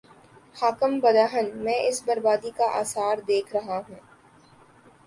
[0.55, 4.01] خاکم بدہن، میں اس بر بادی کے آثار دیکھ رہا ہوں۔